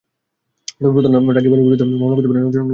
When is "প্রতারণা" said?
0.93-1.19